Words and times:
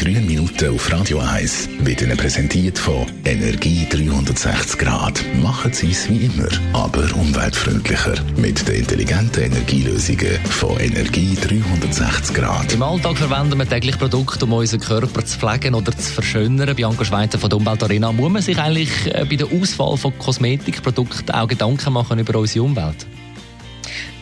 Grünen 0.00 0.26
Minuten 0.26 0.74
auf 0.74 0.90
Radio 0.90 1.18
1 1.18 1.68
werden 1.80 2.06
Ihnen 2.08 2.16
präsentiert 2.16 2.78
von 2.78 3.04
Energie 3.26 3.86
360 3.86 4.78
Grad. 4.78 5.22
Machen 5.42 5.74
Sie 5.74 5.90
es 5.90 6.08
wie 6.08 6.24
immer, 6.24 6.48
aber 6.72 7.04
umweltfreundlicher. 7.14 8.14
Mit 8.34 8.66
den 8.66 8.76
intelligenten 8.76 9.42
Energielösungen 9.42 10.40
von 10.46 10.80
Energie 10.80 11.34
360 11.34 12.34
Grad. 12.34 12.72
Im 12.72 12.82
Alltag 12.82 13.18
verwenden 13.18 13.58
wir 13.58 13.68
täglich 13.68 13.98
Produkte, 13.98 14.46
um 14.46 14.54
unseren 14.54 14.80
Körper 14.80 15.22
zu 15.22 15.38
pflegen 15.38 15.74
oder 15.74 15.94
zu 15.94 16.14
verschönern. 16.14 16.74
Bianca 16.74 17.04
Schweiter 17.04 17.38
von 17.38 17.50
der 17.50 17.58
Umweltarena. 17.58 18.10
Muss 18.10 18.32
man 18.32 18.40
sich 18.40 18.56
eigentlich 18.56 18.90
äh, 19.14 19.26
bei 19.28 19.36
der 19.36 19.48
Auswahl 19.52 19.98
von 19.98 20.18
Kosmetikprodukten 20.18 21.34
auch 21.34 21.46
Gedanken 21.46 21.92
machen 21.92 22.18
über 22.18 22.38
unsere 22.38 22.64
Umwelt? 22.64 23.06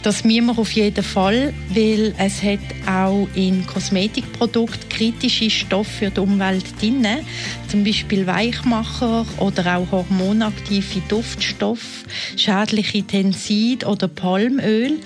Das 0.03 0.23
müssen 0.23 0.47
wir 0.47 0.59
auf 0.59 0.71
jeden 0.73 1.03
Fall, 1.03 1.53
weil 1.71 2.15
es 2.19 2.43
hat 2.43 2.61
auch 2.89 3.27
in 3.35 3.67
Kosmetikprodukten 3.67 4.89
kritische 4.89 5.51
Stoffe 5.51 5.91
für 5.91 6.11
die 6.11 6.21
Umwelt 6.21 6.81
drin, 6.81 7.05
zum 7.69 7.83
Beispiel 7.83 8.27
Weichmacher 8.27 9.27
oder 9.39 9.77
auch 9.77 9.91
hormonaktive 9.91 11.01
Duftstoffe, 11.09 12.05
schädliche 12.37 13.03
Tensid 13.03 13.85
oder 13.85 14.07
Palmöl. 14.07 14.99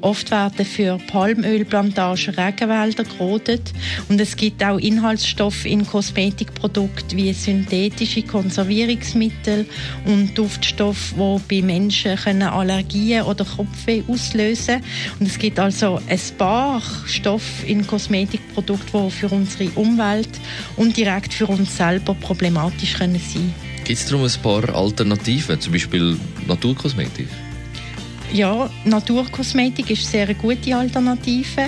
Oft 0.00 0.30
werden 0.30 0.64
für 0.64 0.98
Palmölplantagen 0.98 2.34
Regenwälder 2.34 3.04
gerodet 3.04 3.72
und 4.08 4.18
es 4.18 4.34
gibt 4.34 4.64
auch 4.64 4.78
Inhaltsstoffe 4.78 5.66
in 5.66 5.86
Kosmetikprodukten 5.86 7.18
wie 7.18 7.32
synthetische 7.34 8.22
Konservierungsmittel 8.22 9.66
und 10.06 10.36
Duftstoffe, 10.36 11.14
die 11.16 11.60
bei 11.60 11.66
Menschen 11.66 12.42
Allergien 12.42 13.24
oder 13.24 13.44
Kopfweh 13.44 14.02
auslösen 14.08 14.39
Und 15.18 15.26
es 15.26 15.38
gibt 15.38 15.58
also 15.58 16.00
ein 16.08 16.20
paar 16.38 16.82
Stoffe 17.06 17.66
in 17.66 17.86
Kosmetikprodukten, 17.86 19.08
die 19.08 19.10
für 19.10 19.28
unsere 19.28 19.70
Umwelt 19.70 20.30
und 20.76 20.96
direkt 20.96 21.32
für 21.34 21.46
uns 21.46 21.76
selber 21.76 22.14
problematisch 22.14 22.96
sein 22.98 23.12
können 23.12 23.54
Gibt 23.84 23.98
es 23.98 24.06
darum 24.06 24.24
ein 24.24 24.42
paar 24.42 24.74
Alternativen, 24.74 25.60
zum 25.60 25.72
Beispiel 25.72 26.16
Naturkosmetik? 26.46 27.28
Ja, 28.32 28.70
Naturkosmetik 28.84 29.90
ist 29.90 30.14
eine 30.14 30.26
sehr 30.26 30.34
gute 30.34 30.76
Alternative. 30.76 31.66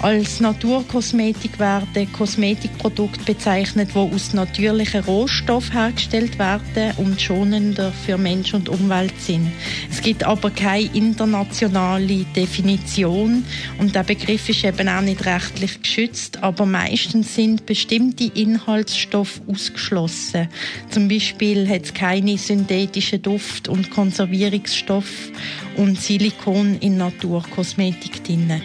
Als 0.00 0.38
Naturkosmetik 0.38 1.58
werden 1.58 2.12
Kosmetikprodukte 2.12 3.24
bezeichnet, 3.24 3.90
die 3.94 3.98
aus 3.98 4.32
natürlichen 4.32 5.02
Rohstoffen 5.02 5.72
hergestellt 5.72 6.38
werden 6.38 6.92
und 6.98 7.20
schonender 7.20 7.90
für 7.90 8.16
Mensch 8.16 8.54
und 8.54 8.68
Umwelt 8.68 9.18
sind. 9.18 9.50
Es 9.90 10.02
gibt 10.02 10.22
aber 10.22 10.50
keine 10.50 10.94
internationale 10.94 12.24
Definition 12.36 13.44
und 13.78 13.94
der 13.94 14.04
Begriff 14.04 14.48
ist 14.48 14.64
eben 14.64 14.88
auch 14.88 15.00
nicht 15.00 15.26
rechtlich 15.26 15.82
geschützt, 15.82 16.42
aber 16.42 16.64
meistens 16.64 17.34
sind 17.34 17.66
bestimmte 17.66 18.30
Inhaltsstoffe 18.34 19.40
ausgeschlossen. 19.48 20.48
Zum 20.90 21.08
Beispiel 21.08 21.68
hat 21.68 21.86
es 21.86 21.94
keine 21.94 22.38
synthetischen 22.38 23.22
Duft- 23.22 23.68
und 23.68 23.90
Konservierungsstoffe 23.90 25.32
und 25.76 26.00
Silikon 26.00 26.78
in 26.80 26.96
Naturkosmetik 26.96 28.24
drin. 28.24 28.60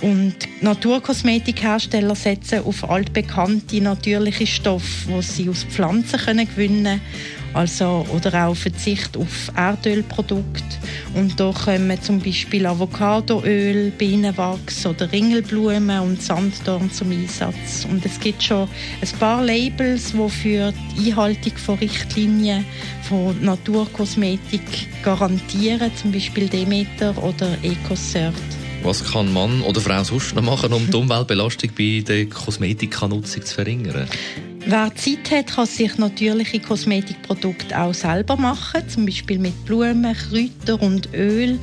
Und 0.00 0.34
Naturkosmetikhersteller 0.60 2.14
setzen 2.14 2.64
auf 2.64 2.88
altbekannte 2.88 3.80
natürliche 3.80 4.46
Stoffe, 4.46 5.08
die 5.08 5.22
sie 5.22 5.48
aus 5.48 5.64
Pflanzen 5.64 6.18
können 6.18 6.46
gewinnen 6.46 7.00
also 7.54 8.04
oder 8.12 8.48
auch 8.48 8.56
Verzicht 8.56 9.16
auf 9.16 9.50
Erdölprodukte. 9.56 10.64
Und 11.14 11.38
da 11.38 11.52
kommen 11.52 12.00
zum 12.02 12.20
Beispiel 12.20 12.66
Avocadoöl, 12.66 13.92
Bienenwachs 13.92 14.84
oder 14.84 15.10
Ringelblumen 15.10 16.00
und 16.00 16.20
Sanddorn 16.20 16.90
zum 16.90 17.12
Einsatz. 17.12 17.86
Und 17.88 18.04
es 18.04 18.18
gibt 18.18 18.42
schon 18.42 18.68
ein 19.00 19.18
paar 19.20 19.42
Labels, 19.42 20.12
die 20.12 20.28
für 20.28 20.72
die 20.96 21.10
Einhaltung 21.10 21.56
von 21.56 21.78
Richtlinien 21.78 22.64
von 23.08 23.40
Naturkosmetik 23.44 25.02
garantieren, 25.04 25.92
zum 25.94 26.10
Beispiel 26.10 26.48
Demeter 26.48 27.16
oder 27.22 27.56
EcoCert. 27.62 28.34
Was 28.82 29.04
kann 29.12 29.32
Mann 29.32 29.62
oder 29.62 29.80
Frau 29.80 30.02
sonst 30.04 30.34
noch 30.34 30.42
machen, 30.42 30.72
um 30.72 30.90
die 30.90 30.96
Umweltbelastung 30.96 31.70
bei 31.78 32.02
der 32.06 32.26
Kosmetikanutzung 32.26 33.42
zu 33.44 33.54
verringern? 33.54 34.08
Wer 34.66 34.94
Zeit 34.94 35.30
hat, 35.30 35.48
kann 35.48 35.66
sich 35.66 35.98
natürliche 35.98 36.58
Kosmetikprodukte 36.58 37.78
auch 37.78 37.92
selber 37.92 38.36
machen, 38.36 38.88
zum 38.88 39.04
Beispiel 39.04 39.38
mit 39.38 39.66
Blumen, 39.66 40.16
Kräutern 40.16 40.80
und 40.80 41.12
Öl 41.12 41.58